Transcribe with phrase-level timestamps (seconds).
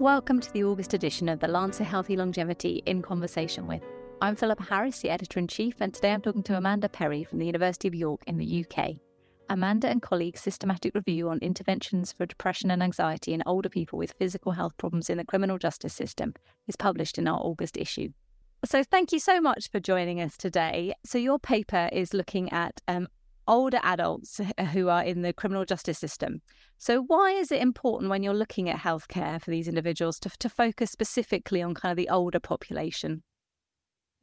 [0.00, 3.82] Welcome to the August edition of the Lancet Healthy Longevity in Conversation with.
[4.22, 7.38] I'm Philippa Harris, the editor in chief, and today I'm talking to Amanda Perry from
[7.38, 8.92] the University of York in the UK.
[9.50, 14.14] Amanda and colleagues' systematic review on interventions for depression and anxiety in older people with
[14.18, 16.32] physical health problems in the criminal justice system
[16.66, 18.08] is published in our August issue.
[18.64, 20.94] So, thank you so much for joining us today.
[21.04, 23.08] So, your paper is looking at um,
[23.50, 26.40] older adults eh, who are in the criminal justice system.
[26.78, 30.48] So, why is it important when you're looking at healthcare for these individuals to, to
[30.48, 33.22] focus specifically on kind of the older population?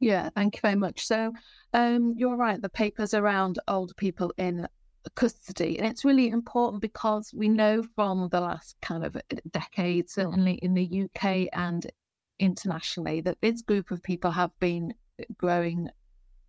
[0.00, 1.06] Yeah, thank you very much.
[1.06, 1.32] So,
[1.74, 4.66] um, you're right, the paper's around older people in
[5.14, 5.78] custody.
[5.78, 10.54] And it's really important because we know from the last kind of eh, decade, certainly
[10.54, 11.86] in the UK and
[12.38, 15.88] internationally, that this group of people have been eh, growing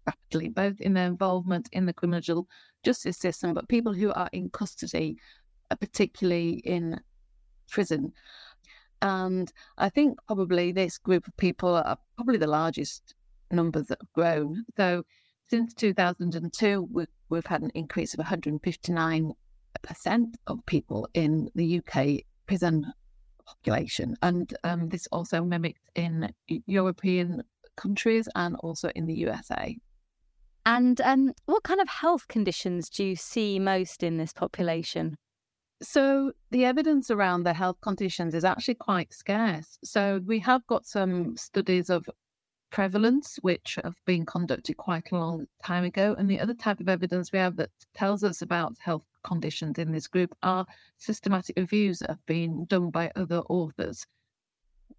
[0.05, 2.47] rapidly, both in their involvement in the criminal
[2.83, 5.17] justice system, but people who are in custody,
[5.71, 6.99] uh, particularly in
[7.69, 8.13] prison.
[9.01, 13.15] And I think probably this group of people are probably the largest
[13.51, 14.65] number that have grown.
[14.77, 15.03] So
[15.49, 19.33] since 2002, we've, we've had an increase of 159%
[20.47, 22.85] of people in the UK prison
[23.45, 24.15] population.
[24.21, 27.43] And um, this also mimicked in European
[27.77, 29.77] countries and also in the USA.
[30.65, 35.17] And um, what kind of health conditions do you see most in this population?
[35.81, 39.77] So, the evidence around the health conditions is actually quite scarce.
[39.83, 42.09] So, we have got some studies of
[42.69, 46.15] prevalence, which have been conducted quite a long time ago.
[46.17, 49.91] And the other type of evidence we have that tells us about health conditions in
[49.91, 50.65] this group are
[50.97, 54.05] systematic reviews that have been done by other authors.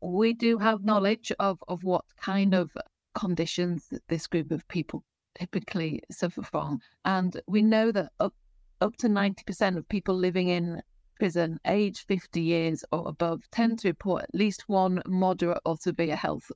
[0.00, 2.70] We do have knowledge of, of what kind of
[3.14, 5.04] conditions this group of people
[5.38, 6.80] typically suffer from.
[7.04, 8.34] And we know that up,
[8.80, 10.82] up to 90% of people living in
[11.18, 16.16] prison aged 50 years or above tend to report at least one moderate or severe
[16.16, 16.50] health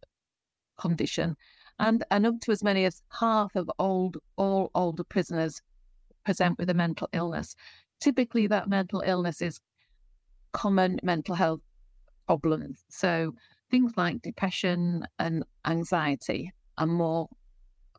[0.81, 1.37] condition.
[1.79, 5.61] And, and up to as many as half of old all older prisoners
[6.25, 7.55] present with a mental illness.
[8.01, 9.61] Typically, that mental illness is
[10.53, 11.61] common mental health
[12.27, 12.85] problems.
[12.89, 13.35] So
[13.71, 17.29] things like depression and anxiety are more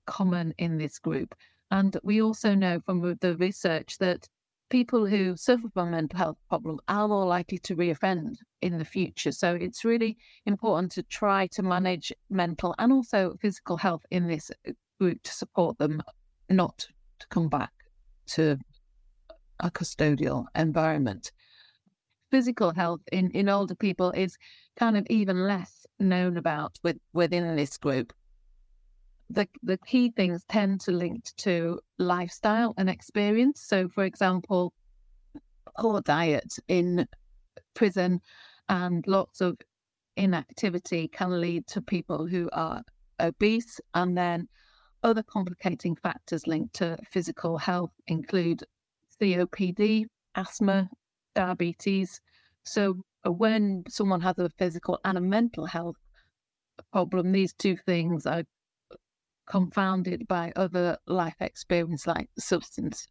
[0.06, 1.36] common in this group.
[1.72, 4.28] And we also know from the research that
[4.70, 9.32] people who suffer from mental health problems are more likely to reoffend in the future.
[9.32, 14.52] So it's really important to try to manage mental and also physical health in this
[14.68, 16.02] uh, group to support them
[16.50, 16.88] not
[17.20, 17.72] to come back
[18.28, 18.58] to
[19.60, 21.32] a custodial environment.
[22.32, 24.38] Physical health in, in older people is
[24.76, 28.12] kind of even less known about with, within this group
[29.30, 33.62] the, the key things tend to link to lifestyle and experience.
[33.66, 34.74] So, for example,
[35.78, 37.08] poor diet in
[37.74, 38.22] prison
[38.70, 39.58] and lots of
[40.16, 42.82] inactivity can lead to people who are
[43.20, 43.80] obese.
[43.94, 44.48] And then
[45.04, 48.64] other complicating factors linked to physical health include
[49.22, 50.06] COPD,
[50.36, 50.90] asthma,
[51.34, 52.22] diabetes.
[52.64, 55.96] So, uh, when someone has a physical and a mental health
[56.92, 58.44] problem, these two things are
[59.48, 63.08] confounded by other life experience like substance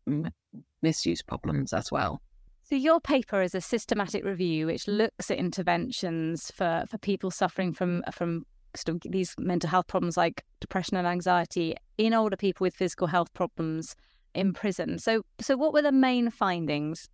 [0.83, 2.21] misuse problems as well.
[2.65, 7.75] So your paper is a systematic review which looks at interventions for, for people suffering
[7.75, 12.65] from from sort of these mental health problems like depression and anxiety in older people
[12.65, 13.95] with physical health problems
[14.35, 14.99] in prison.
[14.99, 17.09] So so what were the main findings?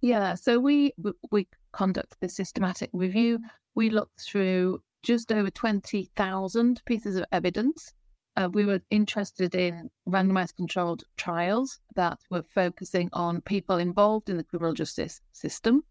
[0.00, 0.92] Yeah, so we
[1.30, 3.38] we conducted the systematic review.
[3.74, 7.92] We looked through just over 20,000 pieces of evidence.
[8.36, 14.36] Uh, we were interested in randomized controlled trials that were focusing on people involved in
[14.36, 15.82] the criminal justice system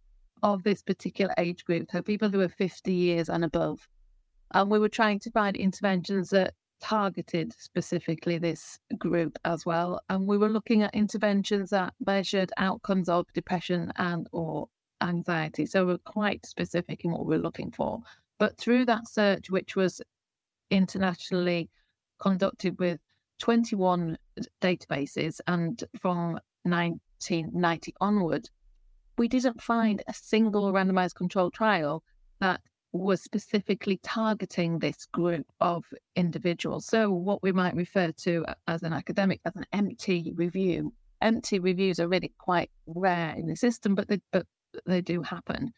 [0.41, 3.87] of this particular age group, so people who are 50 years and above.
[4.51, 10.01] And we were trying to find interventions that targeted specifically this group as well.
[10.09, 14.69] And we were looking at interventions that measured outcomes of depression and or
[15.01, 15.65] anxiety.
[15.65, 18.01] So we're quite specific in what we're looking for.
[18.39, 20.01] But through that search, which was
[20.71, 21.69] internationally
[22.19, 22.99] conducted with
[23.39, 24.17] 21
[24.61, 28.49] databases and from 1990 onward,
[29.17, 32.03] we didn't find a single randomized controlled trial
[32.39, 35.85] that was specifically targeting this group of
[36.15, 36.85] individuals.
[36.85, 40.93] So, what we might refer to as an academic as an empty review.
[41.21, 44.45] Empty reviews are really quite rare in the system, but they, but
[44.85, 45.73] they do happen.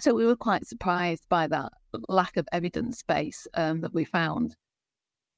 [0.00, 1.72] So we were quite surprised by that
[2.08, 4.54] lack of evidence base um, that we found.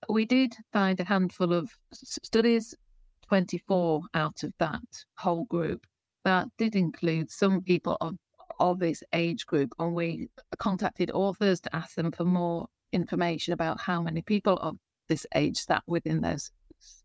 [0.09, 2.75] We did find a handful of studies,
[3.29, 4.83] 24 out of that
[5.17, 5.87] whole group,
[6.25, 8.17] that did include some people of
[8.59, 10.29] of this age group, and we
[10.59, 14.77] contacted authors to ask them for more information about how many people of
[15.09, 16.51] this age sat within those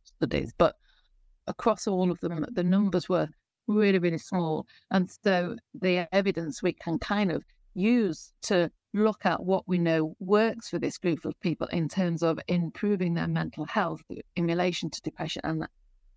[0.04, 0.54] studies.
[0.58, 0.76] But
[1.48, 3.30] across all of them, the numbers were
[3.68, 4.66] really, really small.
[4.92, 10.16] And so the evidence we can kind of use to look at what we know
[10.20, 14.02] works for this group of people in terms of improving their mental health
[14.36, 15.68] in relation to depression and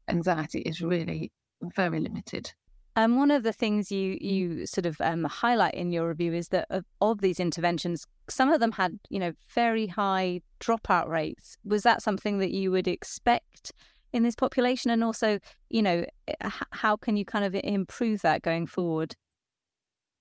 [0.08, 1.32] anxiety is really
[1.74, 2.52] very limited.
[2.96, 6.32] And um, one of the things you you sort of um, highlight in your review
[6.32, 11.06] is that of, of, these interventions, some of them had you know very high dropout
[11.06, 11.56] rates.
[11.64, 13.72] Was that something that you would expect
[14.12, 14.90] in this population?
[14.90, 15.38] And also,
[15.70, 16.05] you know,
[16.40, 19.14] how can you kind of improve that going forward?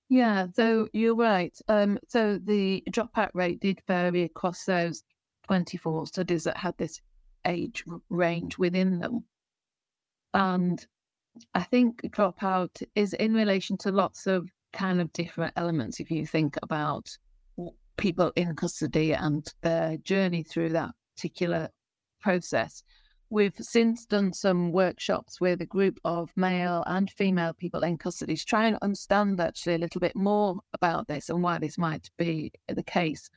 [0.10, 1.58] Yeah, so you're right.
[1.68, 5.04] Um, so the dropout rate did vary across those
[5.48, 7.02] 24 studies that had this
[7.46, 9.26] age range within them.
[10.34, 10.86] And
[11.54, 16.00] I think dropout is in relation to lots of kind of different elements.
[16.00, 17.10] If you think about
[17.98, 21.70] people in custody and their journey through that particular
[22.22, 22.84] process,
[23.30, 28.38] We've since done some workshops with a group of male and female people in custody
[28.38, 32.10] to try and understand actually a little bit more about this and why this might
[32.18, 33.30] be the case.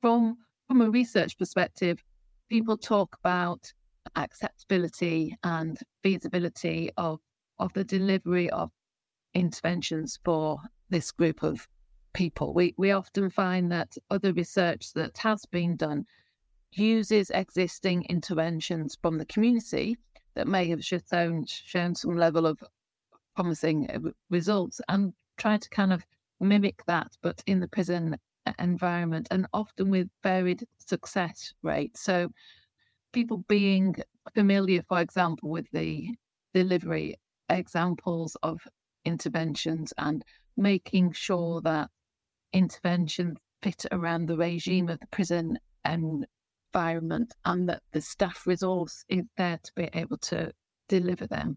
[0.00, 2.02] From from a research perspective,
[2.48, 3.72] people talk about
[4.16, 7.20] acceptability and feasibility of
[7.60, 8.72] of the delivery of
[9.32, 10.58] interventions for
[10.90, 11.68] this group of
[12.14, 12.52] people.
[12.52, 16.04] We we often find that other research that has been done
[16.78, 19.96] uses existing interventions from the community
[20.34, 22.62] that may have shown, shown some level of
[23.34, 26.04] promising uh, results and try to kind of
[26.40, 28.16] mimic that, but in the prison
[28.58, 32.00] environment and often with varied success rates.
[32.00, 32.28] So,
[33.12, 33.96] people being
[34.34, 36.08] familiar, for example, with the
[36.54, 37.16] delivery
[37.48, 38.60] examples of
[39.04, 40.24] interventions and
[40.56, 41.88] making sure that
[42.52, 46.26] interventions fit around the regime of the prison and
[46.76, 50.52] environment and that the staff resource is there to be able to
[50.88, 51.56] deliver them.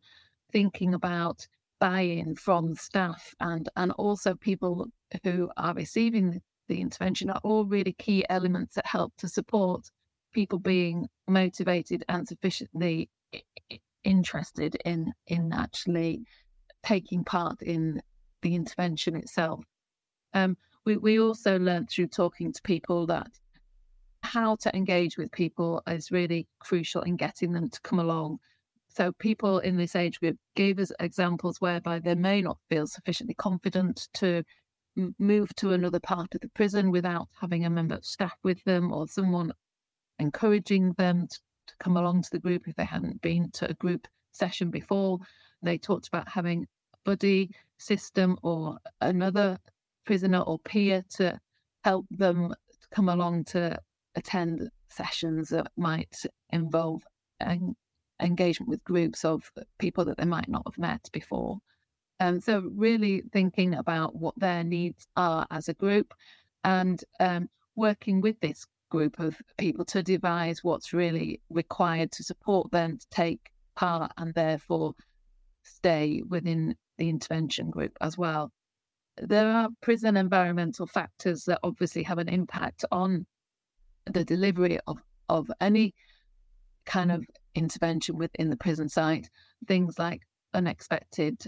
[0.52, 1.46] Thinking about
[1.80, 4.88] buy-in from staff and and also people
[5.24, 9.90] who are receiving the intervention are all really key elements that help to support
[10.34, 13.10] people being motivated and sufficiently
[14.04, 16.22] interested in in actually
[16.84, 18.02] taking part in
[18.42, 19.66] the intervention itself.
[20.34, 20.56] Um,
[20.86, 23.32] we, we also learned through talking to people that
[24.30, 28.38] how to engage with people is really crucial in getting them to come along.
[28.88, 33.34] So, people in this age group gave us examples whereby they may not feel sufficiently
[33.36, 34.44] confident to
[35.18, 38.92] move to another part of the prison without having a member of staff with them
[38.92, 39.52] or someone
[40.20, 41.40] encouraging them to,
[41.80, 45.20] come along to the group if they hadn't been to a group session before.
[45.62, 49.58] They talked about having a buddy system or another
[50.06, 51.40] prisoner or peer to
[51.84, 52.54] help them
[52.92, 53.80] come along to
[54.16, 57.04] attend sessions that might involve
[57.40, 57.76] en-
[58.22, 61.58] engagement with groups of people that they might not have met before.
[62.20, 66.14] Um, so, really thinking about what their needs are as a group
[66.64, 72.70] and um, working with this group of people to devise what's really required to support
[72.72, 74.94] them to take part and therefore
[75.64, 78.52] stay within the intervention group as well.
[79.18, 83.26] There are prison environmental factors that obviously have an impact on
[84.12, 84.98] the delivery of,
[85.28, 85.94] of any
[86.86, 87.26] kind of
[87.56, 89.30] intervention within the prison site,
[89.68, 90.22] things like
[90.54, 91.46] unexpected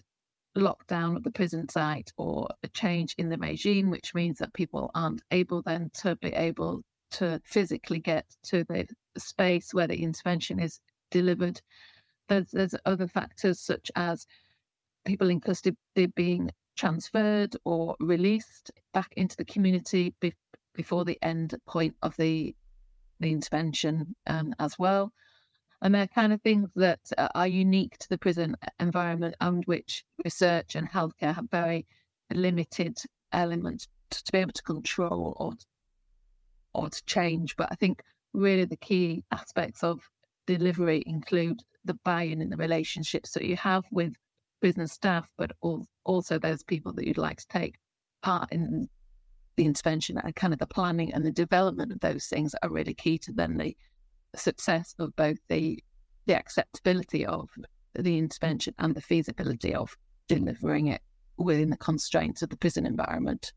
[0.57, 4.91] lockdown of the prison site or a change in the regime, which means that people
[4.93, 8.85] aren't able then to be able to physically get to the
[9.17, 11.61] space where the intervention is delivered.
[12.27, 14.25] There's, there's other factors such as
[15.05, 15.75] people in custody
[16.15, 20.13] being transferred or released back into the community
[20.73, 22.55] before the end point of the
[23.19, 25.13] the intervention um, as well.
[25.81, 26.99] And they're kind of things that
[27.35, 31.85] are unique to the prison environment and which research and healthcare have very
[32.33, 32.97] limited
[33.31, 35.53] elements to, to be able to control or
[36.73, 37.55] or to change.
[37.57, 38.01] But I think
[38.33, 39.99] really the key aspects of
[40.47, 44.13] delivery include the buy-in and the relationships that you have with
[44.61, 45.51] business staff, but
[46.05, 47.75] also those people that you'd like to take
[48.21, 48.87] part in
[49.61, 52.95] the intervention and kind of the planning and the development of those things are really
[52.95, 53.77] key to then the
[54.35, 55.77] success of both the
[56.25, 57.47] the acceptability of
[57.93, 59.95] the intervention and the feasibility of
[60.27, 61.01] delivering it
[61.37, 63.53] within the constraints of the prison environment.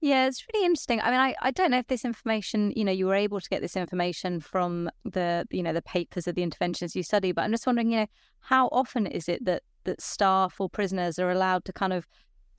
[0.00, 1.00] Yeah, it's really interesting.
[1.00, 3.48] I mean, I, I don't know if this information, you know, you were able to
[3.48, 7.42] get this information from the, you know, the papers of the interventions you study, but
[7.42, 8.06] I'm just wondering, you know,
[8.40, 12.06] how often is it that that staff or prisoners are allowed to kind of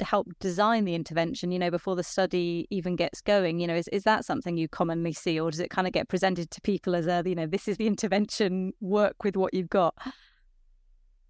[0.05, 3.59] help design the intervention, you know, before the study even gets going?
[3.59, 6.07] You know, is, is that something you commonly see, or does it kind of get
[6.07, 9.69] presented to people as a, you know, this is the intervention, work with what you've
[9.69, 9.95] got?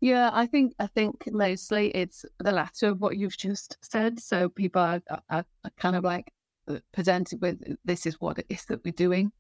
[0.02, 4.20] Yeah, I think I think mostly it's the latter of what you've just said.
[4.20, 6.32] So people are, are, are kind of like
[6.70, 9.32] uh, presented with this is what it is that we're doing,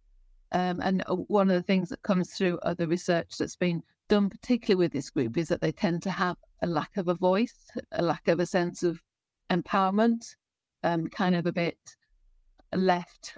[0.51, 4.29] um, and uh, one of the things that comes through other research that's been done,
[4.29, 7.55] particularly with this group, is that they tend to have a lack of a voice,
[7.93, 8.99] a lack of a sense of
[9.49, 10.35] empowerment,
[10.83, 11.77] um, kind of a bit
[12.73, 13.37] left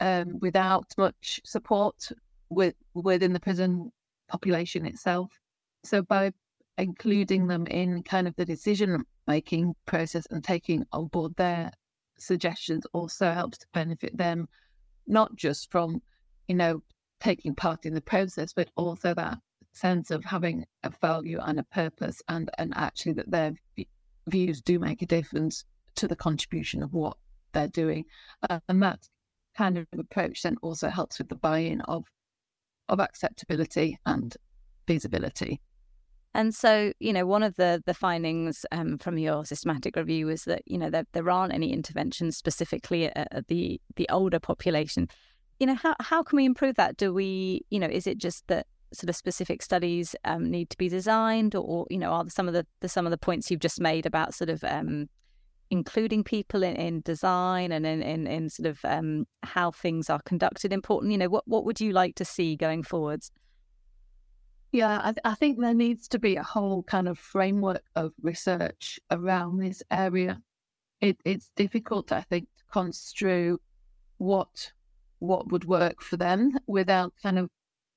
[0.00, 2.10] um, without much support
[2.50, 3.90] with within the prison
[4.28, 5.30] population itself.
[5.84, 6.32] So by
[6.78, 11.70] including them in kind of the decision making process and taking on board their
[12.18, 14.48] suggestions also helps to benefit them,
[15.06, 16.02] not just from,
[16.48, 16.82] you know,
[17.20, 19.38] taking part in the process, but also that
[19.72, 23.54] sense of having a value and a purpose and, and actually that their
[24.28, 25.64] views do make a difference
[25.96, 27.16] to the contribution of what
[27.52, 28.04] they're doing.
[28.48, 29.00] Uh, and that
[29.56, 32.04] kind of approach then also helps with the buy-in of
[32.90, 34.36] of acceptability and
[34.86, 35.58] feasibility.
[36.34, 40.44] And so, you know, one of the the findings um, from your systematic review is
[40.44, 45.08] that you know there, there aren't any interventions specifically at, at, the the older population.
[45.60, 46.96] You know, how how can we improve that?
[46.96, 50.76] Do we, you know, is it just that sort of specific studies um, need to
[50.76, 53.60] be designed, or, you know, are some of the, the, some of the points you've
[53.60, 55.08] just made about sort of um,
[55.70, 60.20] including people in, in design and in, in, in sort of um, how things are
[60.24, 61.12] conducted important?
[61.12, 63.30] You know, what what would you like to see going forwards?
[64.72, 68.98] Yeah, I, I, think there needs to be a whole kind of framework of research
[69.12, 70.40] around this area.
[71.00, 73.60] It, it's difficult, I think, to construe
[74.18, 74.72] what
[75.20, 77.48] what would work for them without kind of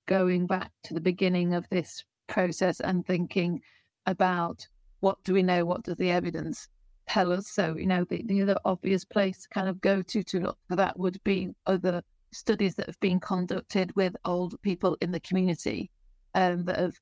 [0.08, 3.62] going back to the beginning of this process and thinking
[4.06, 4.66] about
[5.02, 6.68] what do we know, what does the evidence
[7.08, 7.48] tell us.
[7.50, 10.58] So, you know, the, the other obvious place to kind of go to to look
[10.68, 15.20] for that would be other studies that have been conducted with older people in the
[15.20, 15.90] community
[16.36, 16.96] um, that have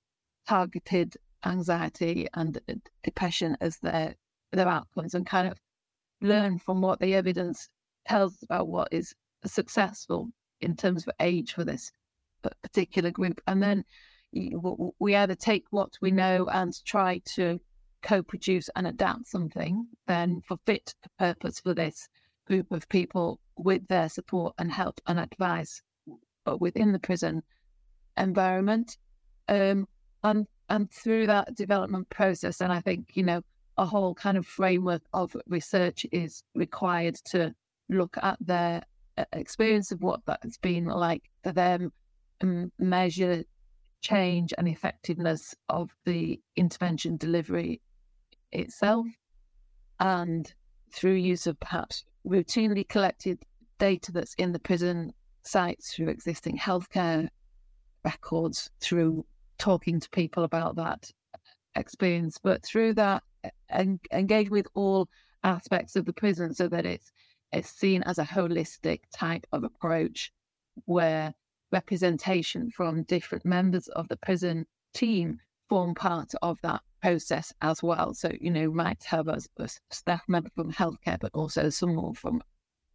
[0.48, 2.60] targeted anxiety and
[3.04, 4.16] depression as their
[4.52, 5.60] their outcomes and kind of
[6.22, 7.70] learn from what the evidence
[8.08, 9.14] tells about what is
[9.46, 10.30] successful
[10.62, 11.92] in terms of age for this
[12.64, 13.42] particular group.
[13.48, 13.84] And then
[15.00, 17.60] we either take what we know and try to
[18.02, 22.08] co-produce and adapt something then for fit purpose for this
[22.46, 25.82] group of people with their support and help and advice
[26.44, 27.42] but within the prison
[28.18, 28.98] environment
[29.48, 29.88] um,
[30.24, 33.42] and and through that development process, and I think you know
[33.78, 37.54] a whole kind of framework of research is required to
[37.90, 38.82] look at their
[39.18, 41.92] uh, experience of what that's been like for them,
[42.80, 43.44] measure
[44.01, 47.82] change and effectiveness of the intervention delivery
[48.51, 49.08] itself,
[50.00, 50.54] and
[50.94, 53.39] through use of perhaps routinely collected
[53.80, 55.13] data that's in the prison
[55.44, 57.27] sites through existing healthcare
[58.04, 59.25] records, through
[59.58, 61.12] talking to people about that
[61.75, 63.24] experience, but through that,
[63.70, 65.08] en- engage with all
[65.44, 67.12] aspects of the prison so that it's
[67.51, 70.32] it's seen as a holistic type of approach
[70.86, 71.34] where
[71.75, 78.13] representation from different members of the prison team form part of that process as well.
[78.13, 82.41] So, you know, might have a, a staff member from healthcare, but also someone from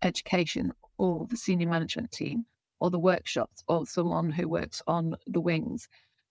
[0.02, 2.46] education or the senior management team
[2.80, 5.86] or the workshops or someone who works on the wings.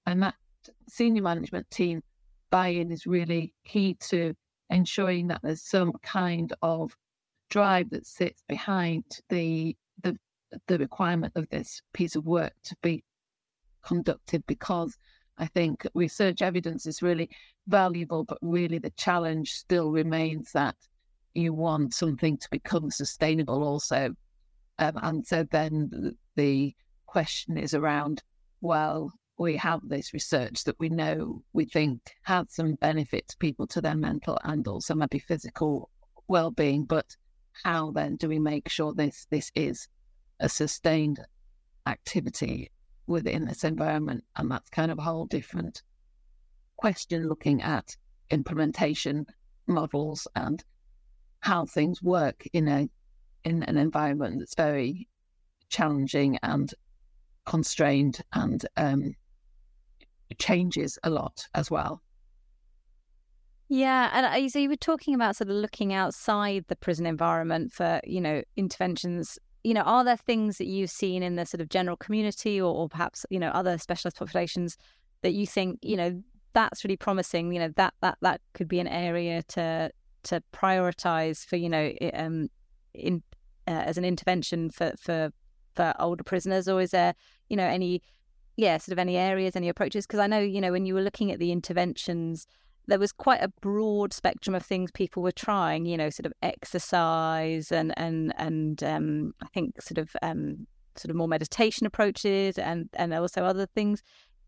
[0.07, 0.35] And that
[0.87, 2.01] senior management team
[2.49, 4.33] buy in is really key to
[4.71, 6.97] ensuring that there's some kind of
[7.51, 10.15] drive that sits behind the the
[10.67, 13.03] the requirement of this piece of work to be
[13.83, 14.97] conducted because
[15.37, 17.29] I think research evidence is really
[17.67, 20.75] valuable, but really the challenge still remains that
[21.33, 24.15] you want something to become sustainable also.
[24.79, 26.75] Um, and so then the
[27.05, 28.21] question is around,
[28.61, 33.65] well, we have this research that we know we think has some benefit to people
[33.67, 35.89] to their mental and also maybe physical
[36.27, 37.15] well-being but
[37.63, 39.87] how then do we make sure this this is
[40.39, 41.19] a sustained
[41.85, 42.69] activity
[43.07, 45.81] within this environment and that's kind of a whole different
[46.77, 47.95] question looking at
[48.29, 49.25] implementation
[49.67, 50.63] models and
[51.41, 52.89] how things work in a
[53.45, 55.07] in an environment that's very
[55.69, 56.73] challenging and
[57.45, 59.15] constrained and um,
[60.37, 62.01] changes a lot as well.
[63.69, 68.01] Yeah, and so you were talking about sort of looking outside the prison environment for
[68.03, 69.37] you know interventions.
[69.63, 72.73] You know, are there things that you've seen in the sort of general community, or,
[72.73, 74.77] or perhaps you know other specialist populations
[75.21, 76.23] that you think you know
[76.53, 77.51] that's really promising?
[77.51, 79.91] You know that that that could be an area to
[80.23, 82.49] to prioritize for you know um
[82.93, 83.23] in
[83.67, 85.31] uh, as an intervention for for
[85.75, 87.13] for older prisoners, or is there
[87.49, 88.01] you know any
[88.57, 90.07] yeah sort of any areas, any approaches?
[90.07, 92.47] Because I know you know when you were looking at the interventions
[92.89, 96.33] there was quite a broad spectrum of things people were trying, you know, sort of
[96.41, 102.57] exercise and and and um, I think sort of um, sort of more meditation approaches
[102.57, 104.01] and and also other things.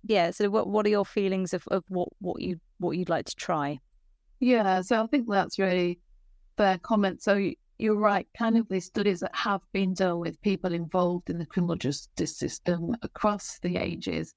[0.04, 3.26] Yeah, so what what are your feelings of, of what what you what you'd like
[3.26, 3.80] to try?
[4.40, 6.00] Yeah, so I think that's really
[6.58, 7.22] fair comment.
[7.22, 11.38] So you're right, kind of the studies that have been done with people involved in
[11.38, 14.34] the criminal justice system across the ages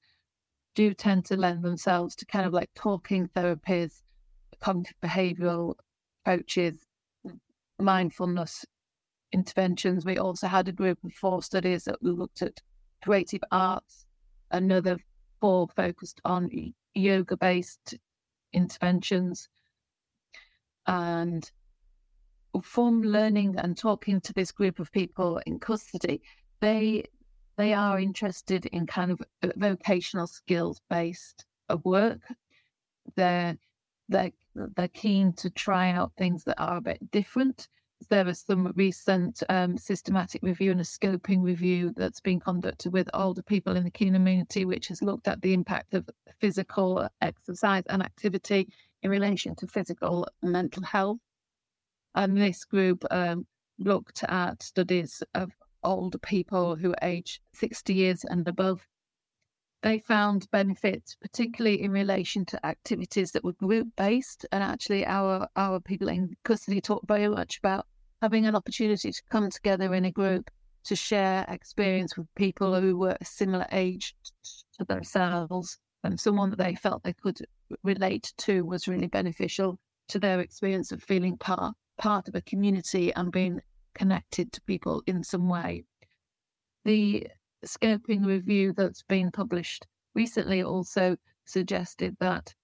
[0.74, 4.02] do tend to lend themselves to kind of like talking therapies,
[4.60, 5.74] cognitive behavioral
[6.22, 6.86] approaches,
[7.78, 8.64] mindfulness
[9.32, 10.04] interventions.
[10.04, 12.60] We also had a group of four studies that we looked at
[13.02, 14.06] creative arts,
[14.50, 14.98] another
[15.40, 16.50] four focused on
[16.94, 17.94] yoga based
[18.52, 19.48] interventions.
[20.86, 21.50] And
[22.62, 26.22] from learning and talking to this group of people in custody,
[26.60, 27.04] they
[27.56, 31.44] they are interested in kind of uh, vocational skills based
[31.84, 32.20] work.
[33.16, 33.56] They're
[34.08, 37.68] they're they're keen to try out things that are a bit different.
[38.10, 43.08] There was some recent um, systematic review and a scoping review that's been conducted with
[43.14, 46.08] older people in the community, which has looked at the impact of
[46.38, 48.68] physical exercise and activity
[49.02, 51.18] in relation to physical and mental health.
[52.14, 53.46] And this group um,
[53.78, 55.50] looked at studies of
[55.84, 58.86] older people who are age 60 years and above.
[59.82, 64.46] They found benefits, particularly in relation to activities that were group based.
[64.50, 67.86] And actually, our, our people in custody talk very much about
[68.22, 70.50] having an opportunity to come together in a group
[70.84, 74.14] to share experience with people who were a similar age
[74.78, 77.38] to themselves and someone that they felt they could
[77.82, 83.12] relate to was really beneficial to their experience of feeling part part of a community
[83.14, 83.60] and being
[83.94, 85.84] connected to people in some way.
[86.84, 87.28] The
[87.64, 92.54] scoping review that's been published recently also suggested that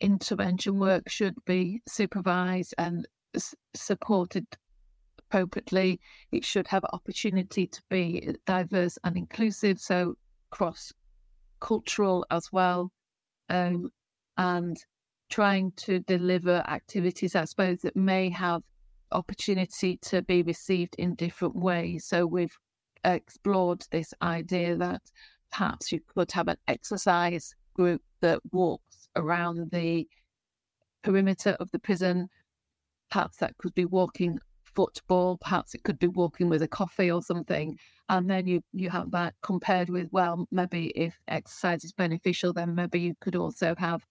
[0.00, 4.46] intervention work should be supervised and s- supported
[5.18, 6.00] appropriately.
[6.32, 10.14] It should have opportunity to be diverse and inclusive, so
[10.50, 10.92] cross
[11.60, 12.92] cultural as well,
[13.48, 13.90] um,
[14.36, 14.76] and
[15.30, 18.62] trying to deliver activities, I suppose, that may have
[19.16, 22.04] opportunity to be received in different ways.
[22.04, 22.56] So we've
[23.04, 25.02] explored this idea that
[25.50, 30.06] perhaps you could have an exercise group that walks around the
[31.02, 32.28] perimeter of the prison.
[33.10, 37.22] Perhaps that could be walking football, perhaps it could be walking with a coffee or
[37.22, 37.78] something.
[38.10, 42.74] And then you, you have that compared with, well, maybe if exercise is beneficial, then
[42.74, 44.04] maybe you could also have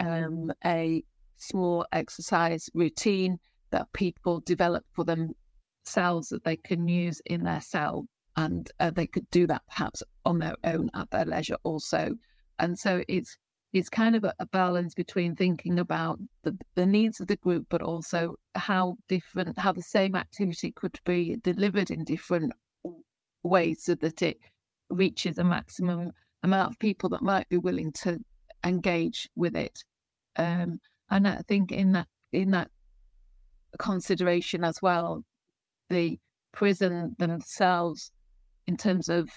[0.00, 1.04] um, a
[1.36, 3.38] small exercise routine
[3.70, 8.06] that people develop for themselves that they can use in their cell.
[8.36, 12.14] And uh, they could do that perhaps on their own at their leisure also.
[12.58, 13.36] And so it's
[13.72, 17.66] it's kind of a, a balance between thinking about the, the needs of the group,
[17.70, 22.52] but also how different, how the same activity could be delivered in different
[23.44, 24.38] ways so that it
[24.88, 26.10] reaches a maximum
[26.42, 28.18] amount of people that might be willing to
[28.64, 29.84] engage with it.
[30.36, 30.80] Um,
[31.10, 32.70] and I think in that in that
[33.78, 35.22] consideration as well,
[35.88, 36.18] the
[36.52, 38.10] prison themselves,
[38.66, 39.30] in terms of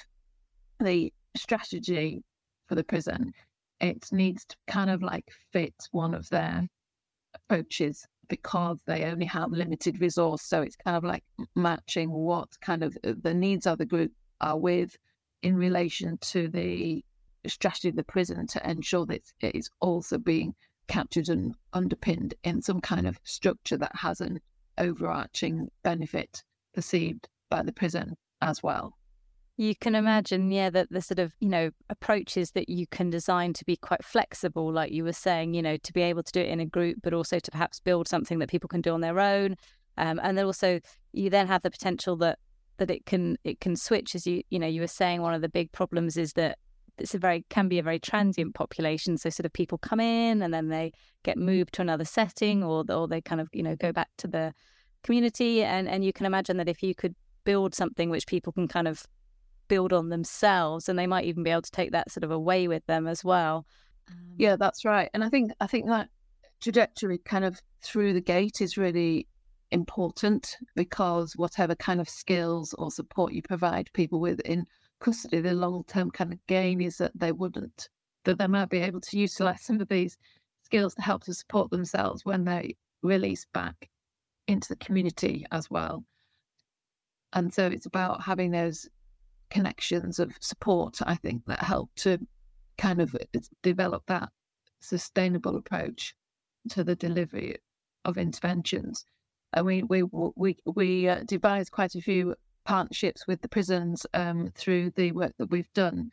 [0.80, 2.24] the strategy
[2.68, 3.34] for the prison,
[3.80, 6.68] it needs to kind of like fit one of their
[7.36, 10.44] approaches because they only have limited resource.
[10.44, 11.24] So it's kind of like
[11.56, 14.96] matching what kind of uh, the needs of the group are with
[15.42, 17.04] in relation to the
[17.48, 20.56] strategy of the prison to ensure that it is also being
[20.88, 24.40] captured and underpinned in some kind of structure that has an
[24.78, 26.44] overarching benefit
[26.74, 28.98] perceived by the prison as well.
[29.56, 33.54] You can imagine, yeah, that the sort of, you know, approaches that you can design
[33.54, 36.42] to be quite flexible, like you were saying, you know, to be able to do
[36.42, 39.02] it in a group, but also to perhaps build something that people can do on
[39.02, 39.56] their own.
[39.98, 40.80] Um, and then also
[41.12, 42.40] you then have the potential that
[42.78, 45.42] that it can it can switch as you you know you were saying one of
[45.42, 46.58] the big problems is that
[46.98, 49.18] it's a very can be a very transient population.
[49.18, 50.92] So sort of people come in and then they
[51.24, 54.28] get moved to another setting, or or they kind of you know go back to
[54.28, 54.54] the
[55.04, 55.64] community.
[55.64, 58.88] And and you can imagine that if you could build something which people can kind
[58.88, 59.06] of
[59.68, 62.68] build on themselves, and they might even be able to take that sort of away
[62.68, 63.66] with them as well.
[64.10, 65.10] Um, yeah, that's right.
[65.14, 66.10] And I think I think that
[66.62, 69.28] trajectory kind of through the gate is really
[69.72, 74.66] important because whatever kind of skills or support you provide people with in
[75.04, 77.90] custody, the long term kind of gain is that they wouldn't,
[78.24, 80.18] that they might be able to utilize some of these
[80.64, 83.90] skills to help to support themselves when they released back
[84.48, 86.04] into the community as well.
[87.34, 88.88] And so it's about having those
[89.50, 92.18] connections of support, I think, that help to
[92.78, 93.16] kind of
[93.62, 94.30] develop that
[94.80, 96.16] sustainable approach
[96.70, 97.58] to the delivery
[98.06, 99.06] of interventions.
[99.54, 102.36] And we we we we uh, devised quite a few
[102.66, 106.12] partnerships with the prisons um, through the work that we've done,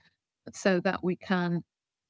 [0.52, 1.62] so that we can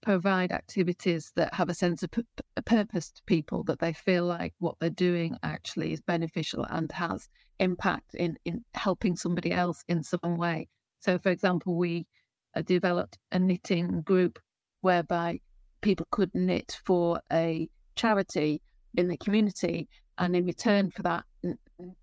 [0.03, 2.22] provide activities that have a sense of p-
[2.64, 7.29] purpose to people that they feel like what they're doing actually is beneficial and has
[7.59, 10.68] impact in in helping somebody else in some way.
[11.00, 12.07] So, for example, we
[12.55, 14.38] uh, developed a knitting group
[14.81, 15.40] whereby
[15.83, 18.62] people could knit for a charity
[18.94, 21.24] in the community, and in return for that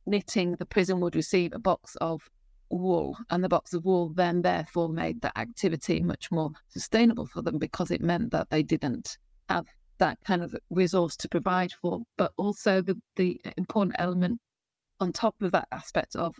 [0.05, 2.29] knitting, the prison would receive a box of
[2.69, 7.41] wool, and the box of wool then therefore made that activity much more sustainable for
[7.41, 9.17] them because it meant that they didn't
[9.49, 9.65] have
[9.99, 12.01] that kind of resource to provide for.
[12.17, 14.39] But also the the important element
[14.99, 16.35] on top of that aspect of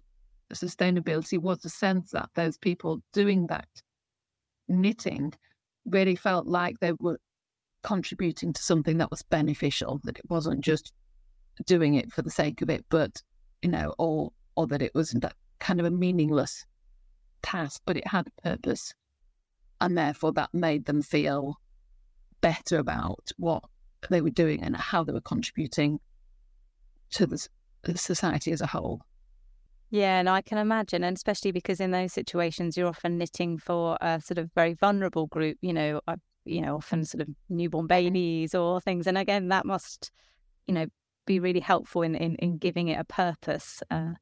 [0.54, 3.68] sustainability was the sense that those people doing that
[4.68, 5.34] knitting
[5.86, 7.20] really felt like they were
[7.84, 10.92] contributing to something that was beneficial, that it wasn't just
[11.66, 13.22] doing it for the sake of it, but
[13.62, 16.66] you know, or or that it was that kind of a meaningless
[17.42, 18.94] task, but it had a purpose.
[19.80, 21.60] And therefore that made them feel
[22.42, 23.64] better about what
[24.10, 26.00] they were doing and how they were contributing
[27.12, 27.48] to the,
[27.84, 29.02] the society as a whole.
[29.90, 33.98] Yeah, and I can imagine, and especially because in those situations you're often knitting for
[34.02, 37.88] a sort of very vulnerable group, you know, uh, you know, often sort of newborn
[37.88, 39.08] babies or things.
[39.08, 40.12] And again, that must,
[40.66, 40.88] you know,
[41.28, 43.84] be really helpful in in, in giving it a purpose.
[43.92, 44.14] Uh,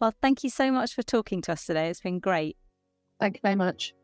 [0.00, 1.88] well, thank you so much for talking to us today.
[1.88, 2.56] It's been great.
[3.20, 3.94] Thank you very much.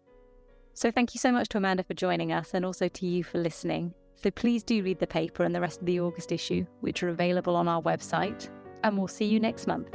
[0.75, 3.39] So, thank you so much to Amanda for joining us and also to you for
[3.39, 3.95] listening.
[4.17, 7.09] So, please do read the paper and the rest of the August issue, which are
[7.09, 8.51] available on our website.
[8.85, 9.89] And we'll see you next month.